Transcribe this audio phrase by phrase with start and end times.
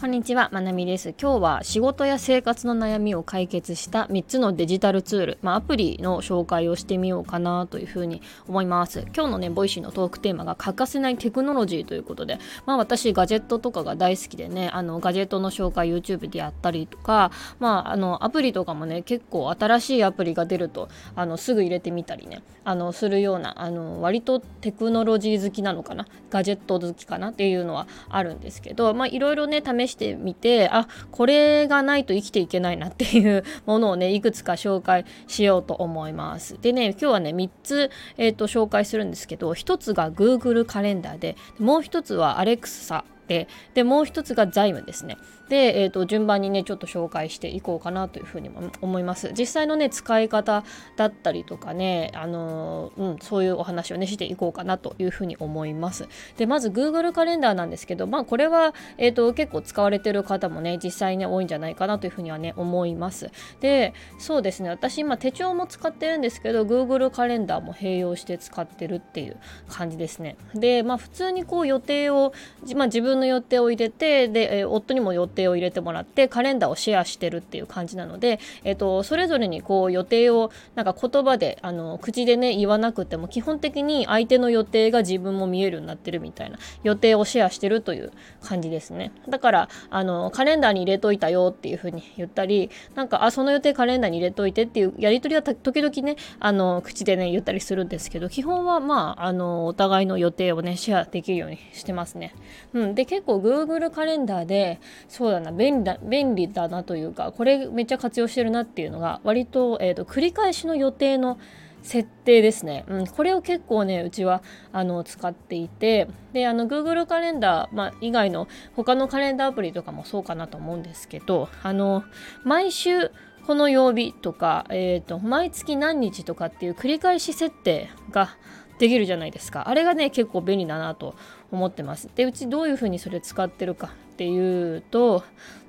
[0.00, 1.12] こんにちは、まなみです。
[1.20, 9.00] 今日は仕事や生活の悩みを解決した3つのデジタルツール、まあ、アプリの紹介をしてみようかなというふうに思います。
[9.12, 36.56] 今日のね、ボイシーのトークテーマが欠かせないテクノロジーということで、まあ私ガジェットとかが大好きでね、あのガジェットの紹介 YouTube でやったりとか、まああのアプリとかもね、結構新しいアプリが出ると、あのすぐ入れてみたりね、あのするような、あの割とテクノロジー好きなのかな、ガジェット好きかなっていうのはあるんですけど、まあいろいろね、試してみて、あこれがないと生きていけないなっていう ものをねいくつか紹介しようと思います。
[36.60, 45.16] でね今日はね3つ、えーと、紹介するんですけど1つが Google カレンダーでもう1つは Alexa ででもう1つが財務ですね。
[45.48, 49.32] で、えーと、順番にねちょっと紹介していこうかなというふうに思います。
[49.36, 50.64] 実際のね使い方
[50.96, 56.08] だったりとかね、あのー、うん、そういうお話をねしていこうかなというふうに思います。
[56.36, 63.30] でまず Google カレンダーなんですけどまあこれは、えーと、結構使われてる方もね実際ね多いんじゃないかなというふうにはね思います。
[63.60, 69.36] でそうですね私今手帳も使ってるんですけど Google カレンダーも併用して使ってるっていう
[69.68, 70.36] 感じですね。
[70.54, 72.32] でまあ普通にこう予定を、
[72.76, 89.12] まあ、自分の予定を入れてで、え、夫にも予定を入れてもらってカレンダーをシェアしてるっていう感じなので、えーと、それぞれにこう予定をなんか言葉であの口でね言わなくても基本的に相手の予定が自分も見えるようになってるみたいな予定をシェアしてるという感じですね。
[89.28, 102.34] だからあのカレンダーに入れといたよっていう風に言ったりなんかあその予定カレンダーに入れといてっていうやり取りは時々ねあの口でね言ったりするんですけど基本はまああのお互いの予定をねシェアできるようにしてますね、
[102.72, 111.38] うん、で結構 Google カレンダーでそうだな便利だ便利だなというかこれめっちゃ活用してるなっていうのが割と,、えーと、繰り返しの予定の
[111.82, 114.42] 設定ですね、うん、これを結構ねうちは
[114.72, 122.04] あの使っていてであの Google カレンダー、まあ、以外の他のカレンダーアプリとかもそうかなと思うんですけどあの
[122.44, 123.10] 毎週
[123.46, 128.36] この曜日とか、えーと毎月何日とかっていう繰り返し設定が
[128.78, 129.68] できるじゃないですか。
[129.68, 131.14] あれがね結構便利だなと
[131.50, 132.08] 思ってます。
[132.14, 135.24] でうちどういう風にそれ使ってるかっていうと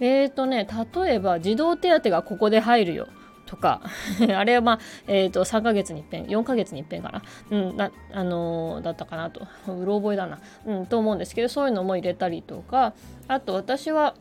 [0.00, 3.08] えっ、ー、とね例えば児童手当がここで入るよ
[3.46, 3.82] とか
[4.34, 9.46] あれはまあ、えーと、3ヶ月に一遍4ヶ月に一遍かな,、うんなあのー、だったかなと。
[9.70, 12.94] うろ覚えだな、うん、と思うんですけどそういうのも入れたりとか。
[13.28, 14.14] あと私は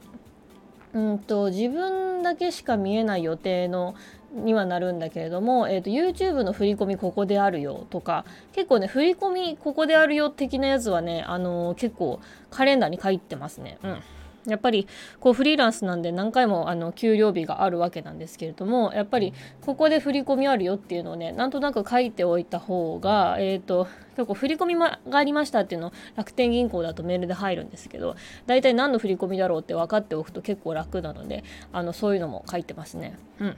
[0.94, 3.96] うんと自分だけしか見えない予定の
[4.34, 12.20] にはなるんだけれども、えーと、YouTube の振り込みここであるよとか結構ね振り込みここであるよ的なやつはね、あのー、結構
[12.50, 13.78] カレンダーに書いてますね。
[13.84, 14.02] うん
[14.46, 14.88] やっぱり
[15.20, 19.34] こうフリーランスなんで何回もあの給料日があるわけなんですけれどもやっぱり
[19.66, 28.16] ここで振り込みあるよっていうのをねなんとなく書いておいた方が、えーと、結構振り込みがありましたっていうのを楽天銀行だとメールで入るんですけど
[28.48, 33.18] 大体何の振り込みだろうって分かっておくと結構楽なのであのそういうのも書いてますね。
[33.40, 33.58] うん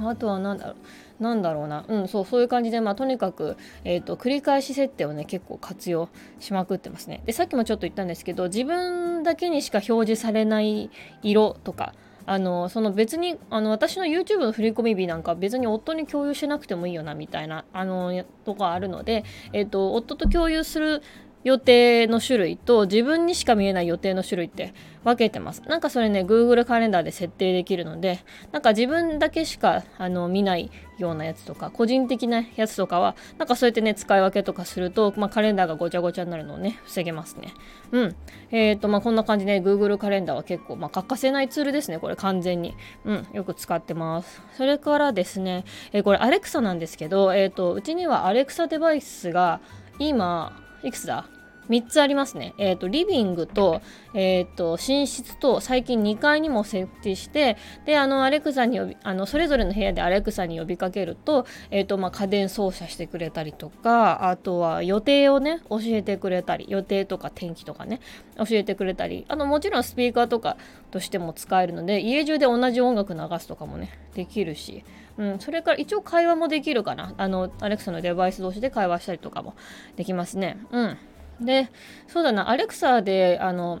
[0.00, 1.84] あとは何だろうなんだろうな。
[1.88, 7.22] うんそうそういう感じでまあとにかく、えーと、繰り返し設定をね結構活用しまくってますね。
[7.26, 10.90] でさっきもちょっと言ったんですけど自分だけにしか表示されない
[11.22, 11.94] 色とか
[12.26, 21.02] あのその別にあの私の YouTube の振り込み日なんか別に夫に共有しなくてもいいよなみたいなあのとかあるので、えーと夫と共有する
[21.44, 25.62] 予定の種類と自分にしか見えない予定の種類って分けてます。
[25.66, 28.20] なんかそれね、Google カレンダーで設定できるので、
[28.52, 37.54] なんか自分だけしかあの見ないようなやつとか、個人的なやつとかは、なんかそうやってね、使い分けとかすると、まあ、カレンダーがごちゃごちゃになるのをね、防げますね。
[37.92, 38.16] うん。
[38.50, 42.74] えっ、ー、と、まあ、こんな感じで、ね、Google カレンダーは結構、まあ、欠かせないツールですね、これ完全に。
[43.04, 44.42] うん、よく使ってます。
[44.56, 49.60] それからですね、えー、これ Alexa なんですけど、えっ、ー、と、うちには Alexa デバイスが
[49.98, 51.24] 今、いくつだ？
[51.68, 52.54] 3つありますね。
[52.58, 53.80] えっ、ー、と、リビングと、
[54.14, 68.00] えっ、ー、と、寝室と、最近2階にも設置して、で、あの、アレクサに呼び、あの、それぞれの部屋でアレクサに呼びかけると、えっ、ー、と、まあ、家電操作してくれたりとか、あとは予定をね、教えてくれたり、予定とか天気とかね、
[68.36, 70.56] 教えてくれたり、あの、もちろんスピーカーとか
[70.90, 74.84] としても使えるので、家中で同じ音楽流すとかもね、できるし、
[75.18, 77.12] うん、それから一応会話もできるかな。
[77.18, 79.54] あの、アレクサのデバイス同士で会話したりとかも
[79.96, 80.58] できますね。
[80.70, 80.98] うん。
[81.40, 81.70] で
[82.06, 83.80] そうだなアレクサであの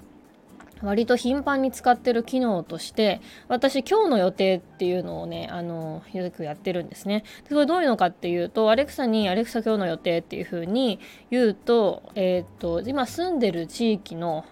[0.82, 7.24] 割と頻繁に使ってる機能として私今日の予定っていうのをねあのよくやってるんですね。
[7.48, 11.00] でこれどういうのかっていうとアレクサに「アレクサ今日の予定」っていう風に
[11.30, 14.44] 言うと,、えーと、今住んでる地域の、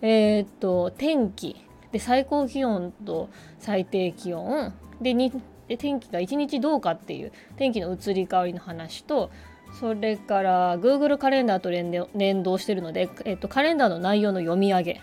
[0.00, 1.56] えーと、天気
[1.92, 5.30] で最高気温と最低気温でに
[5.68, 9.30] で天気が一日どうかっていう天気の移り変わりの話と
[9.72, 15.00] それから Google カレンダーと連動してるので、えっと、カレンダーの内容の読み上げ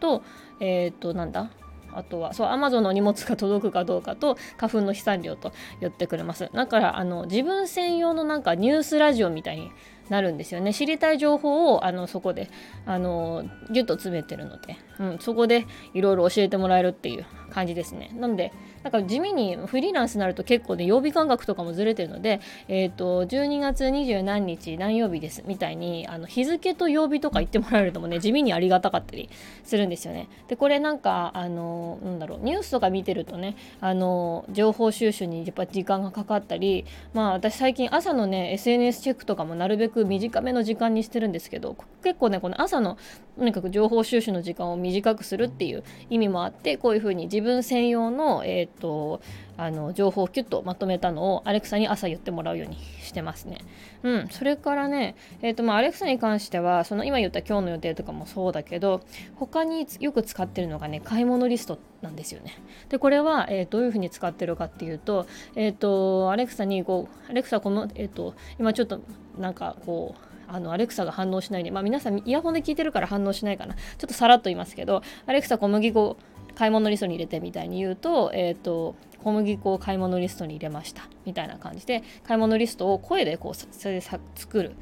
[0.00, 0.22] と
[0.60, 1.50] えっ、となんだ？
[1.90, 6.50] あとはそう Amazon の荷物が届くかどうかと花粉の飛散量と言ってくれます。
[6.52, 9.70] だからあの自分専用のなんかニュースラジオみたいに
[10.08, 10.74] なるんですよね。
[10.74, 12.50] 知りたい情報をあのそこで
[12.86, 18.52] あのギュッと詰めてるので、うん、そこでいろいろ教えてもらえるっていう感じですねなので
[18.82, 29.28] なんか地味にフリーランスになると結構ね曜日感覚とかもずれてるので、えーと、12月二十何日何曜日ですみたいにあの日付と曜日とか言ってもらえるのもね地味にありがたかったり
[29.64, 30.28] するんですよね。
[30.48, 42.96] でこれなんかあのなんだろうニュースとか見てるとねあの情報収集にやっぱ時間がかかったりまあ私最近朝のね SNS チェックとかもなるべく短めの時間にしてるんですけど結構ねこの朝の
[43.38, 49.20] とにかく情報収集の時間を短くするっていう意味もあってこういうふうに自分専用の、えーと、
[49.56, 53.58] あの情報をキュッとまとめたのをアレクサに朝言ってもらうようにしてますね。
[54.02, 59.02] うん、それからね、えーとまあ、アレクサに関してはその今言った今日の予定とかもそうだけど
[59.36, 62.52] 他によく使ってるのがね買い物リストなんですよね。
[62.88, 65.26] でこれは、えー、どういうふうに使ってるかっていうと,、
[65.56, 69.00] えーと、アレクサにこうアレクサこの、えーと今ちょっと
[69.38, 73.74] なんかこうあのアレクサが反応しないで、まあ、皆さんイヤホンで聞いてるから反応しないかな。
[73.74, 76.16] ちょっとさらっと言いますけどアレクサ小麦粉
[76.54, 81.02] 買い物リストに入れてみたいに言うと,、えーと、小麦粉を買い物リストに入れました。
[81.24, 84.02] みたいな感じで買い物リストを声でこうそれで
[84.34, 84.72] 作る。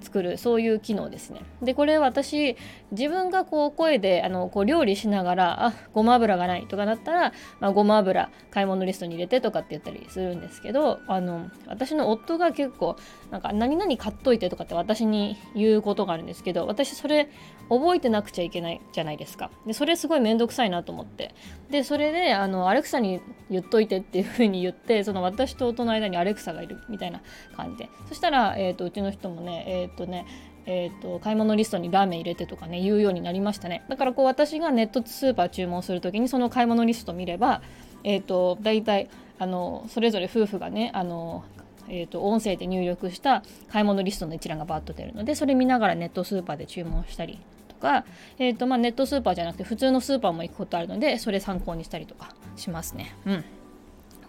[0.00, 1.42] 作るそういう機能ですね。
[1.62, 2.56] でこれ私
[2.92, 12.96] 自分がこう声であのこう料理しながらあごま油がないとかだったら、まあ、ごま油買い物リストに入れてとかって言ったりするんですけどあの私の夫が結構
[13.30, 17.28] なんか何々買っといてとかって私に言うことがあるんですけど私それ
[17.68, 19.50] 覚えてなくちゃいけないじゃないですか。
[19.66, 21.34] でそれすごい面倒くさいなと思って
[21.70, 27.20] でそれであのアレクサに言っといてっていうふうに言ってその私と夫の間にアレクサがいるみたいな
[27.56, 30.26] 感じでそしたら、えーと、うちの人もね、えーとね
[30.66, 37.62] えーと、買い物リストにラーメン入れてとかね言うようになりましたねだからこう私がネットスーパー注文する時にその買い物リスト見れば、
[38.04, 39.08] えーと、大体
[39.38, 41.44] あのそれぞれ夫婦がねあの
[41.92, 48.04] えーと、音声で入力した買い物リストの一覧がバッと出るのでそれ見ながらネットスーパーで注文したりとか、
[48.38, 53.16] えーとまあ、ネットスーパーじゃなくて普通のスーパーも行くことあるのでそれ参考にしたりとかしますね。
[53.26, 53.44] うん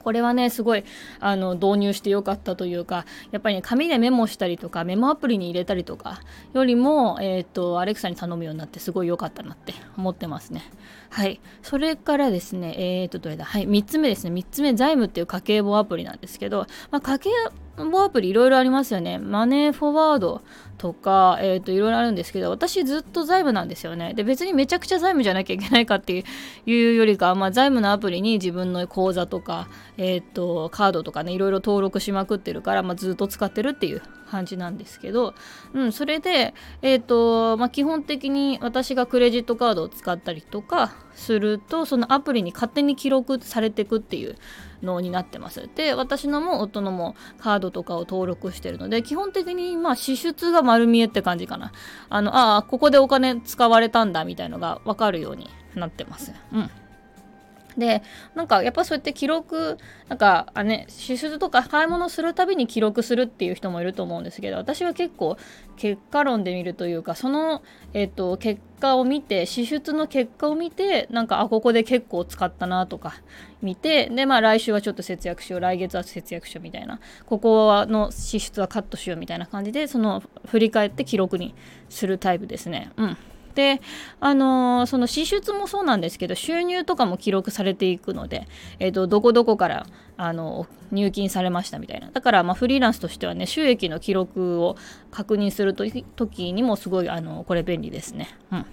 [0.01, 0.83] これはねすごい
[1.19, 6.21] あの導入してよかったというかやっぱりね紙でメモしたりとかメモアプリに入れたりとか
[6.53, 10.63] よりも、えーと、アレクサに頼むようになってすごい良かったなって思ってますね。
[11.09, 11.39] はい。
[11.62, 13.44] それからですね、えーと、どれだ？
[13.44, 14.31] はい、3つ目ですね。
[14.31, 17.30] 3つ目、財務っていう家計簿アプリなんですけど、まあ、家計
[17.77, 19.18] 簿アプリいろいろありますよね。
[19.18, 20.41] マネーフォワード
[20.77, 24.13] とか、えっ、ー、と、いろいろあるんですけど、私ずっと財務なんですよね。
[24.13, 26.25] で、別にめちゃくちゃ財務じゃなきゃいけないかって
[26.65, 34.01] いうよりか、まあ、財務のアプリに自分の口座とか、えっ、ー、と、カードとかね、いろいろ登録しまくってるから、まあ、ずっと使ってるっていう
[34.31, 35.35] 感じなんですけど、
[35.74, 44.35] うん、それで、えっ、ー、と、まあ、基本的に私がクレジットカードを使ったりとかすると、そのアプリに勝手に記録されていくっていう
[44.81, 45.69] のになってます。
[45.75, 51.71] で、私のも夫のもカードとかを登録してるので、基本的にまあ支出が丸見えって感じかな。
[52.09, 56.33] あの、ああ、ここでお金使われたんだみたいのがわかるようになってます。
[56.53, 56.69] うん。
[57.77, 58.03] で
[58.35, 59.77] なんかやっぱそうやって記録
[60.09, 65.38] なんかあね支出とか買い物するたびに記録するっていう人もいると思うんですけど私は結構
[65.77, 73.15] 結果論で見るというかその、えーと、結果を見て支出の結果を見てなんかあここで結構使ったなとか
[73.62, 81.55] 見てでまあ来週はちょっと節約しよう来月は節約しようみたいなここの支出はカットしようみたいな感じでその振り返って記録に
[81.89, 83.17] するタイプですねうん。
[83.53, 83.81] で、
[84.20, 88.48] あのー、その支出もそうなんですけど収入とかも記録されていくので、
[88.79, 94.77] えーと、どこどこからあの入金されましたみたいなだからまフリーランスとしてはね収益の記録を
[95.10, 98.29] 確認するときにもすごいあのこれ便利ですね。
[98.51, 98.65] うん、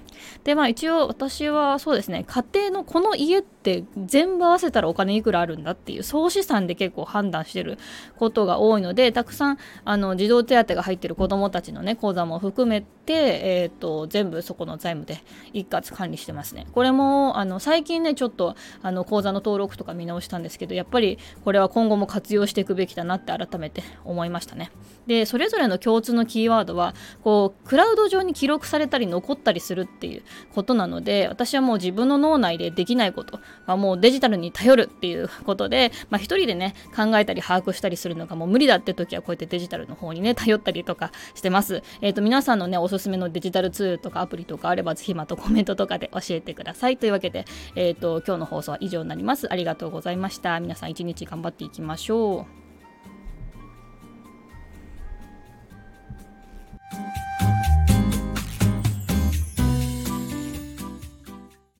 [0.44, 7.78] でまあ一応私はそうですね家庭のこの家って全部合わせたらお金いくらあるんだっていう総資産で結構判断してる
[8.16, 15.22] ことが多いのでたくさんあの児童手当が入ってる子どもたちのね口座も含めて、えーと、全部そこの財務で
[15.52, 16.66] 一括管理してますね。
[16.72, 24.70] これもあの最近ねちょっとあの口座の登録とか見直したんですけどやっぱりこれは今後も活用していくべきだなって改めて思いましたね。
[25.06, 30.22] でそれぞれの共通のキーワードはこうクラウド上に記録されたり残ったりするっていう
[30.54, 41.82] ことなので私はもう自分の脳内でできないことはもうデジタルに頼るっていうことで、まあ、一人でね考えたり把握したりするのがもう無理だって時はこうやってデジタルの方にね頼ったりとかしてます。
[42.00, 46.96] えっ、ー、と皆さんのねおすすめのデジタルツールとかアプリとかあればぜひまたコメントとかで教えてください。
[46.96, 49.52] というわけで、えっ、ー、と今日の放送は以上になります。
[49.52, 50.58] ありがとうございました。
[50.60, 52.67] 皆さん一日頑張っていきましょう。